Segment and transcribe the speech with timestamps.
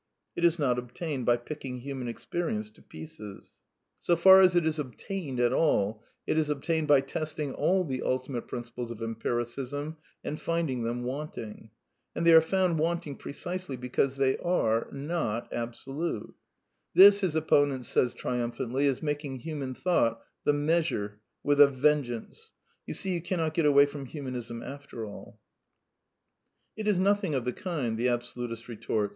[0.35, 3.59] It is not obtained by picking human experience to pieces.
[3.99, 6.49] So 136 A DEFENCE OF IDEALISM far as it is" obtained" at all, it is
[6.49, 11.69] obtained by testing all the '^ ultimate" principles of empiricism and finding them wanting.
[12.15, 16.33] And they are found wanting precisely because they are— not absolute.
[16.95, 22.53] This, his opponent says triumphantly, is making human thought the measure with a vengeance.
[22.87, 25.39] You see, you can not get away from Humanism after all.
[26.75, 29.09] It is nothing of the kind, the absolutist retorts.